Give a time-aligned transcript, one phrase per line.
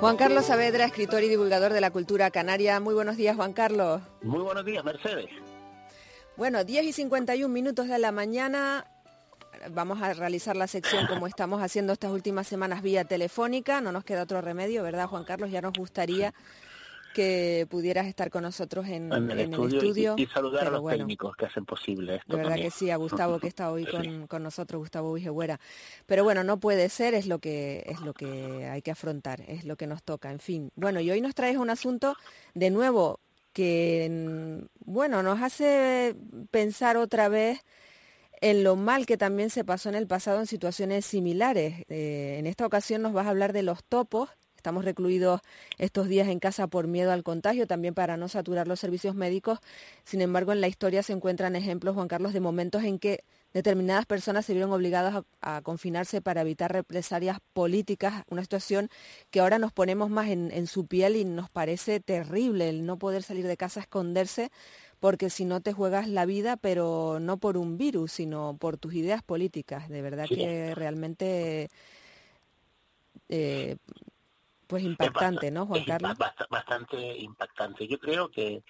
[0.00, 2.78] Juan Carlos Saavedra, escritor y divulgador de la cultura canaria.
[2.80, 4.02] Muy buenos días, Juan Carlos.
[4.22, 5.26] Muy buenos días, Mercedes.
[6.36, 8.86] Bueno, 10 y 51 minutos de la mañana
[9.70, 13.80] vamos a realizar la sección como estamos haciendo estas últimas semanas vía telefónica.
[13.80, 15.50] No nos queda otro remedio, ¿verdad, Juan Carlos?
[15.50, 16.34] Ya nos gustaría
[17.16, 21.64] que pudieras estar con nosotros en, el, estudio, Y, saludar a los técnicos que hacen
[21.64, 22.36] posible esto.
[22.36, 23.86] De verdad que sí, a Gustavo que está hoy
[24.28, 25.58] con, nosotros, Gustavo Vigehuera.
[26.04, 29.64] Pero bueno, no puede ser, es lo que es lo que hay que afrontar, es
[29.64, 30.70] lo que nos toca, en fin.
[30.76, 32.16] Bueno, y hoy nos traes un asunto
[32.52, 33.18] de nuevo
[33.54, 36.14] que bueno, nos hace
[36.50, 37.64] pensar otra vez
[38.42, 41.86] en lo mal que también se pasó en el pasado en situaciones similares.
[41.88, 44.28] Eh, en esta ocasión nos vas a hablar de los topos.
[44.66, 45.42] Estamos recluidos
[45.78, 49.60] estos días en casa por miedo al contagio, también para no saturar los servicios médicos.
[50.02, 53.22] Sin embargo, en la historia se encuentran ejemplos, Juan Carlos, de momentos en que
[53.54, 58.90] determinadas personas se vieron obligadas a, confinarse para evitar represalias políticas, una situación
[59.30, 62.98] que ahora nos ponemos más en, en su piel y nos parece terrible el no
[62.98, 64.50] poder salir de casa a esconderse
[64.98, 68.94] porque si no te juegas la vida, pero no por un virus, sino por tus
[68.94, 69.88] ideas políticas.
[69.88, 71.70] De verdad que realmente,
[73.28, 73.76] eh,
[74.66, 76.16] pues impactante, ¿no, Juan Carlos?
[76.50, 77.86] Bastante impactante.
[77.86, 78.62] Yo creo que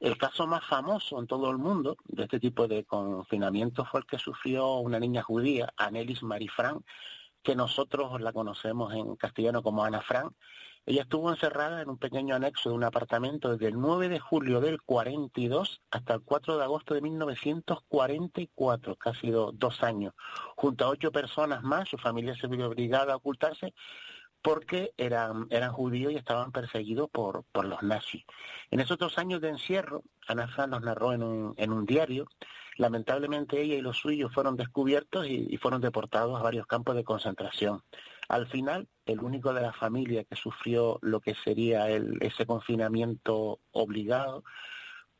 [0.00, 4.06] el caso más famoso en todo el mundo de este tipo de confinamiento fue el
[4.06, 6.84] que sufrió una niña judía, Anelis Marifran,
[7.42, 10.32] que nosotros la conocemos en castellano como Ana Frank,
[10.84, 14.60] ella estuvo encerrada en un pequeño anexo de un apartamento desde el 9 de julio
[14.60, 20.12] del 42 hasta el 4 de agosto de 1944, casi dos años,
[20.56, 21.88] junto a ocho personas más.
[21.88, 23.74] Su familia se vio obligada a ocultarse
[24.42, 28.24] porque eran, eran judíos y estaban perseguidos por, por los nazis.
[28.70, 32.26] En esos dos años de encierro, Ana nos narró en un, en un diario,
[32.76, 37.04] lamentablemente ella y los suyos fueron descubiertos y, y fueron deportados a varios campos de
[37.04, 37.82] concentración.
[38.28, 43.60] Al final, el único de la familia que sufrió lo que sería el, ese confinamiento
[43.72, 44.42] obligado,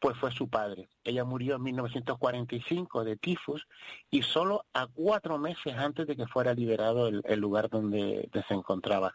[0.02, 0.88] pues fue su padre.
[1.04, 3.68] Ella murió en 1945 de tifus
[4.10, 9.14] y solo a cuatro meses antes de que fuera liberado el, lugar donde, se encontraba.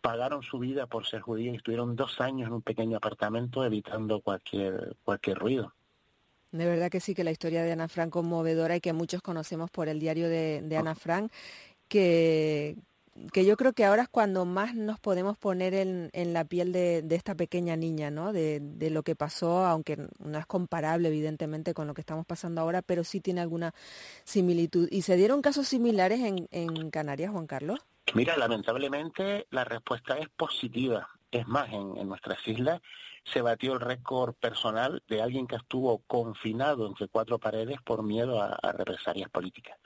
[0.00, 4.22] Pagaron su vida por ser judía y estuvieron dos años en un pequeño apartamento evitando
[4.22, 5.74] cualquier, cualquier ruido.
[6.50, 9.70] De verdad que sí, que la historia de Ana Frank conmovedora y que muchos conocemos
[9.70, 11.30] por el diario de, de Ana Frank,
[11.88, 12.76] que,
[13.32, 16.72] que yo creo que ahora es cuando más nos podemos poner en, en la piel
[16.72, 18.32] de, de, esta pequeña niña, ¿no?
[18.32, 22.60] De, de, lo que pasó, aunque no es comparable evidentemente con lo que estamos pasando
[22.60, 23.74] ahora, pero sí tiene alguna
[24.24, 24.88] similitud.
[24.90, 27.80] ¿Y se dieron casos similares en, en Canarias, Juan Carlos?
[28.14, 31.08] Mira, lamentablemente la respuesta es positiva.
[31.30, 32.80] Es más, en, en nuestras islas
[33.24, 38.40] se batió el récord personal de alguien que estuvo confinado entre cuatro paredes por miedo
[38.40, 39.76] a, a represalias políticas.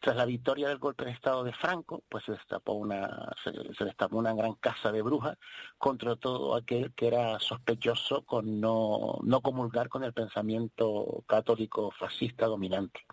[0.00, 4.16] Tras la victoria del golpe de Estado de Franco, pues se destapó una, se, destapó
[4.16, 5.36] una gran casa de brujas
[5.76, 12.46] contra todo aquel que era sospechoso con no, no comulgar con el pensamiento católico fascista
[12.46, 13.04] dominante.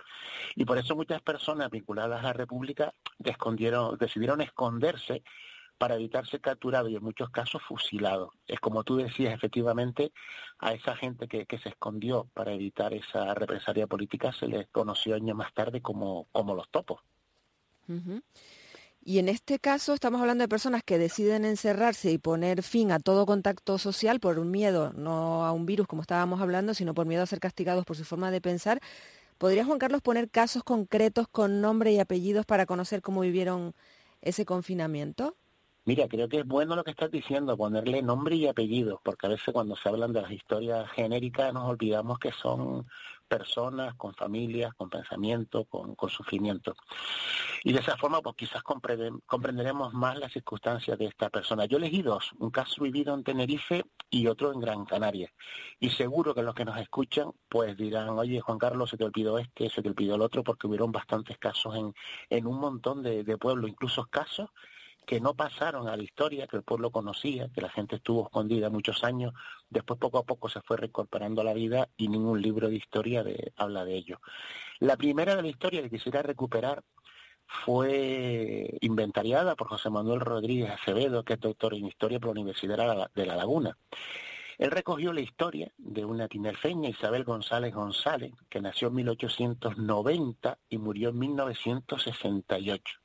[0.56, 5.24] Y por eso muchas personas vinculadas a la República decidieron esconderse
[5.78, 8.32] para evitar ser capturado y en muchos casos fusilado.
[8.48, 10.12] Es como tú decías, efectivamente,
[10.60, 15.36] a esa gente que, se escondió para evitar esa represalia política se les conoció años
[15.36, 17.02] más tarde como, los topos.
[19.02, 23.00] Y en este caso estamos hablando de personas que deciden encerrarse y poner fin a
[23.00, 27.06] todo contacto social por un miedo, no a un virus como estábamos hablando, sino por
[27.06, 28.82] miedo a ser castigados por su forma de pensar.
[29.38, 33.76] ¿Podría Juan Carlos poner casos concretos con nombre y apellidos para conocer cómo vivieron
[34.22, 35.38] ese confinamiento?
[35.88, 39.30] Mira, creo que es bueno lo que estás diciendo, ponerle nombre y apellido, porque a
[39.30, 42.88] veces cuando se hablan de las historias genéricas nos olvidamos que son
[43.28, 46.76] personas, con familias, con pensamiento, con, sufrimiento.
[47.64, 51.66] Y de esa forma, pues quizás comprenderemos más las circunstancias de esta persona.
[51.66, 55.32] Yo elegí dos, un caso vivido en Tenerife y otro en Gran Canaria.
[55.80, 59.38] Y seguro que los que nos escuchan, pues dirán, oye, Juan Carlos, se te olvidó
[59.38, 61.94] este, se te olvidó el otro, porque hubieron bastantes casos en,
[62.32, 64.50] en un montón de, de pueblos, incluso casos
[65.06, 68.70] que no pasaron a la historia, que el pueblo conocía, que la gente estuvo escondida
[68.70, 69.34] muchos años,
[69.70, 73.24] después poco a poco se fue reincorporando a la vida y ningún libro de historia
[73.56, 74.20] habla de ello.
[74.80, 76.84] La primera de la historia que quisiera recuperar
[77.48, 83.10] fue inventariada por José Manuel Rodríguez Acevedo, que es doctor en historia por la Universidad
[83.14, 83.78] de La Laguna.
[84.58, 90.78] Él recogió la historia de una tinerfeña, Isabel González González, que nació en 1890 y
[90.78, 93.05] murió en 1968.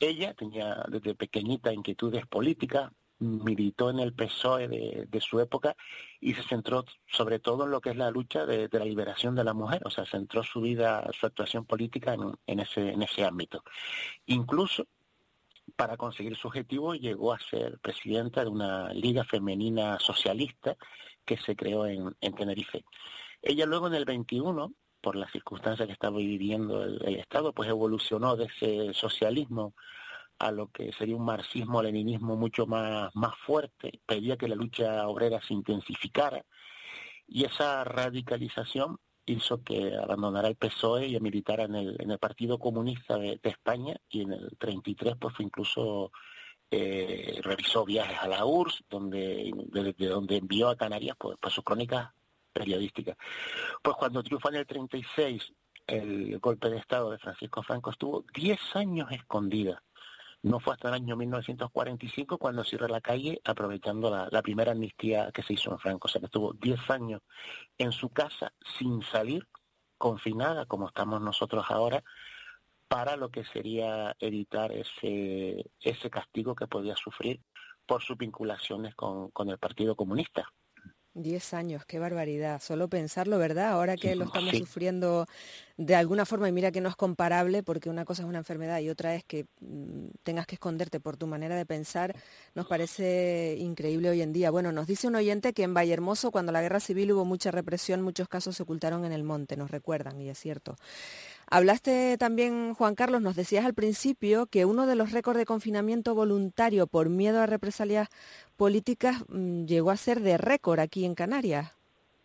[0.00, 5.74] Ella tenía desde pequeñita inquietudes políticas, militó en el PSOE de, su época
[6.20, 9.42] y se centró sobre todo en lo que es la lucha de, la liberación de
[9.42, 12.16] la mujer, o sea, centró su vida, su actuación política
[12.46, 13.64] en, ese, en ese ámbito.
[14.26, 14.86] Incluso
[15.76, 20.76] para conseguir su objetivo llegó a ser presidenta de una liga femenina socialista
[21.24, 22.84] que se creó en, en Tenerife.
[23.42, 28.36] Ella luego en el 21 por las circunstancias que estaba viviendo el, Estado, pues evolucionó
[28.36, 29.74] de ese socialismo
[30.38, 35.40] a lo que sería un marxismo-leninismo mucho más, más fuerte, pedía que la lucha obrera
[35.40, 36.44] se intensificara.
[37.26, 42.58] Y esa radicalización hizo que abandonara el PSOE y militara en el, en el Partido
[42.58, 46.12] Comunista de, España y en el 33 pues incluso
[46.70, 51.64] eh, realizó viajes a la URSS, donde, desde donde envió a Canarias pues, pues sus
[51.64, 52.10] crónicas
[52.58, 53.16] periodística.
[53.82, 55.52] Pues cuando triunfa en el 36
[55.88, 59.82] el golpe de Estado de Francisco Franco estuvo 10 años escondida.
[60.42, 65.42] No fue hasta el año 1945 cuando cierra la calle aprovechando la, primera amnistía que
[65.42, 66.06] se hizo en Franco.
[66.06, 67.22] O sea, que estuvo 10 años
[67.76, 69.48] en su casa sin salir,
[69.96, 72.04] confinada como estamos nosotros ahora,
[72.86, 77.40] para lo que sería evitar ese, ese castigo que podía sufrir
[77.84, 80.52] por sus vinculaciones con el Partido Comunista.
[81.20, 82.62] Diez años, qué barbaridad.
[82.62, 83.70] Solo pensarlo, ¿verdad?
[83.70, 85.26] Ahora que lo estamos sufriendo
[85.76, 88.78] de alguna forma, y mira que no es comparable, porque una cosa es una enfermedad
[88.78, 92.14] y otra es que mm, tengas que esconderte por tu manera de pensar,
[92.54, 94.52] nos parece increíble hoy en día.
[94.52, 98.00] Bueno, nos dice un oyente que en Vallehermoso, cuando la guerra civil hubo mucha represión,
[98.00, 100.76] muchos casos se ocultaron en el monte, nos recuerdan, y es cierto.
[101.50, 106.14] Hablaste también, Juan Carlos, nos decías al principio que uno de los récords de confinamiento
[106.14, 108.08] voluntario por miedo a represalias
[108.56, 111.72] políticas mm, llegó a ser de récord aquí en Canarias.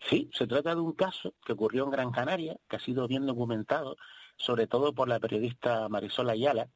[0.09, 3.25] Sí, se trata de un caso que ocurrió en Gran Canaria, que ha sido bien
[3.25, 3.95] documentado,
[4.35, 6.67] sobre todo por la periodista Marisol Ayala,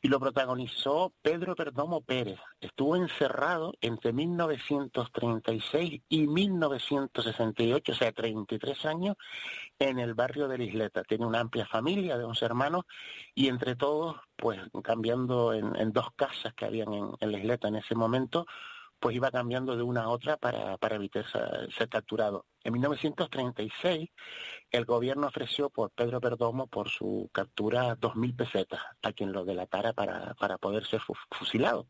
[0.00, 2.38] y lo protagonizó Pedro Perdomo Pérez.
[2.60, 9.16] Estuvo encerrado entre 1936 y 1968, o sea, 33 años,
[9.78, 11.02] en el barrio de la Isleta.
[11.02, 12.84] Tiene una amplia familia de 11 hermanos
[13.34, 17.76] y entre todos, pues cambiando en, dos casas que habían en, en la Isleta en
[17.76, 18.46] ese momento,
[19.06, 22.44] pues iba cambiando de una a otra para, para evitar ser, capturado.
[22.64, 24.10] En 1936,
[24.72, 29.92] el gobierno ofreció por Pedro Perdomo, por su captura, 2.000 pesetas a quien lo delatara
[29.92, 31.00] para, para poder ser
[31.30, 31.86] fusilado.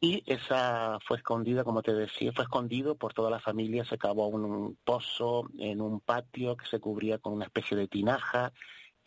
[0.00, 4.26] Y esa fue escondida, como te decía, fue escondido por toda la familia, se cavó
[4.26, 8.52] un pozo en un patio que se cubría con una especie de tinaja,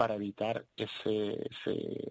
[0.01, 1.47] para evitar ese,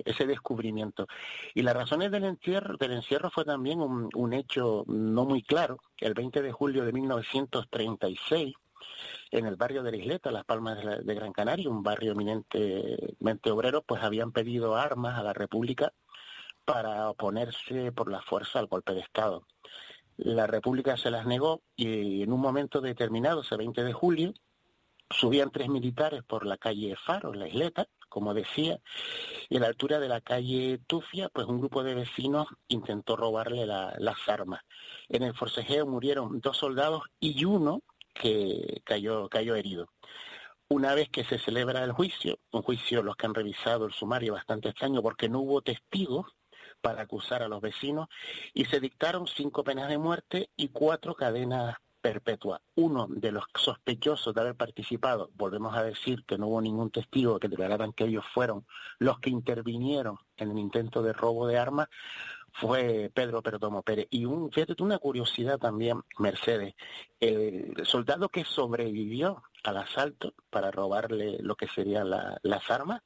[0.04, 1.08] ese, descubrimiento.
[1.54, 6.14] Y las razones del encierro, del encierro fue también un, hecho no muy claro, el
[6.14, 8.54] 20 de julio de 1936,
[9.32, 13.82] en el barrio de la Isleta, Las Palmas de, Gran Canaria, un barrio eminentemente obrero,
[13.82, 15.92] pues habían pedido armas a la República
[16.64, 19.48] para oponerse por la fuerza al golpe de Estado.
[20.16, 24.32] La República se las negó y en un momento determinado, ese 20 de julio,
[25.10, 28.80] subían tres militares por la calle Faro, la isleta, como decía,
[29.48, 33.66] y a la altura de la calle Tufia, pues un grupo de vecinos intentó robarle
[33.66, 34.62] las armas.
[35.08, 37.82] En el forcejeo murieron dos soldados y uno
[38.14, 39.88] que cayó, cayó herido.
[40.68, 44.34] Una vez que se celebra el juicio, un juicio los que han revisado el sumario
[44.34, 46.26] bastante extraño porque no hubo testigos
[46.80, 48.08] para acusar a los vecinos
[48.54, 52.60] y se dictaron cinco penas de muerte y cuatro cadenas perpetua.
[52.74, 57.38] Uno de los sospechosos de haber participado, volvemos a decir que no hubo ningún testigo
[57.38, 58.66] que declararan que ellos fueron
[58.98, 61.88] los que intervinieron en el intento de robo de armas,
[62.52, 64.06] fue Pedro Perdomo Pérez.
[64.10, 66.74] Y un, fíjate, una curiosidad también, Mercedes,
[67.20, 73.02] el soldado que sobrevivió al asalto para robarle lo que serían las armas,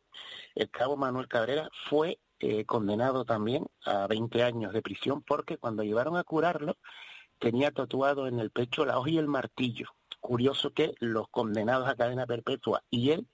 [0.54, 5.82] el cabo Manuel Cabrera, fue eh, condenado también a 20 años de prisión porque cuando
[5.82, 6.76] llevaron a curarlo,
[7.44, 9.88] tenía tatuado en el pecho la hoja y el martillo.
[10.18, 13.28] curioso que los condenados a cadena perpetua y él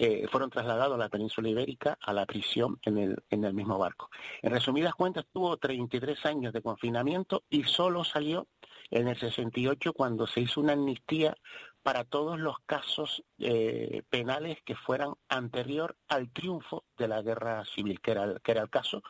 [0.00, 3.78] eh, fueron trasladados a la península ibérica a la prisión en el, en el mismo
[3.78, 4.10] barco.
[4.42, 8.48] En resumidas cuentas, tuvo 33 años de confinamiento y solo salió
[8.90, 11.36] en el 68 cuando se hizo una amnistía
[11.84, 18.00] para todos los casos eh, penales que fueran anterior al triunfo de la guerra civil,
[18.00, 19.04] que era, que era el caso,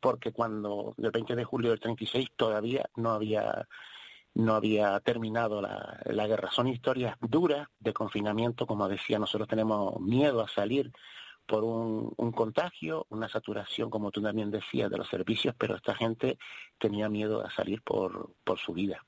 [0.00, 3.66] porque cuando el 20 de julio del 36 todavía no había
[4.34, 6.50] no había terminado la, la, guerra.
[6.52, 10.92] Son historias duras de confinamiento, como decía, nosotros tenemos miedo a salir
[11.46, 15.96] por un, un, contagio, una saturación, como tú también decías, de los servicios, pero esta
[15.96, 16.38] gente
[16.78, 19.04] tenía miedo a salir por, por su vida.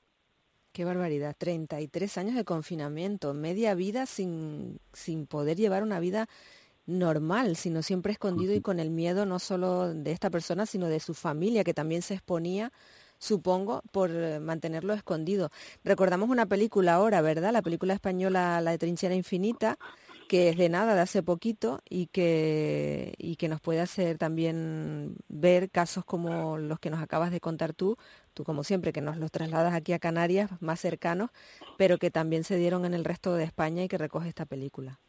[0.73, 6.27] Qué barbaridad, 33 años de confinamiento, media vida sin, sin poder llevar una vida
[6.85, 10.99] normal, sino siempre escondido y con el miedo no solo de esta persona, sino de
[10.99, 12.71] su familia, que también se exponía
[13.23, 15.49] supongo, por eh, mantenerlo escondido.
[15.83, 17.53] Recordamos una película ahora, ¿verdad?
[17.53, 19.77] La película española La de Trinchera Infinita,
[20.27, 25.15] que es de nada, de hace poquito, y que, y que nos puede hacer también
[25.29, 27.97] ver casos como los que nos acabas de contar tú,
[28.33, 31.29] tú como siempre, que nos los trasladas aquí a Canarias, más cercanos,
[31.77, 34.99] pero que también se dieron en el resto de España y que recoge esta película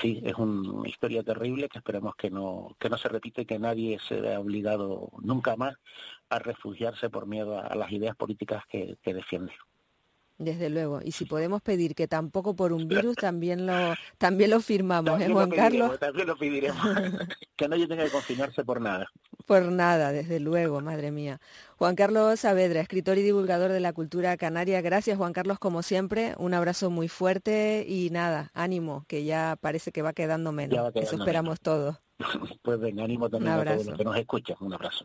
[0.00, 3.98] sí, es una historia terrible que esperemos que no, que no se repite, que nadie
[3.98, 5.74] se vea obligado nunca más
[6.28, 9.52] a refugiarse por miedo a, las ideas políticas que, que defiende.
[10.40, 11.00] Desde luego.
[11.04, 15.28] Y si podemos pedir que tampoco por un virus, también lo, también lo firmamos, ¿eh,
[15.28, 15.98] Juan Carlos?
[15.98, 16.80] También lo pediremos.
[17.56, 19.10] que nadie tenga que confinarse por nada.
[19.50, 21.40] Por nada, desde luego, madre mía.
[21.76, 24.80] Juan Carlos Saavedra, escritor y divulgador de la cultura canaria.
[24.80, 26.36] Gracias, Juan Carlos, como siempre.
[26.38, 30.92] Un abrazo muy fuerte y nada, ánimo, que ya parece que va quedando menos.
[30.94, 31.96] Eso esperamos todos.
[32.62, 34.56] pues venga, ánimo también a todos los que nos escuchan.
[34.60, 35.04] Un abrazo.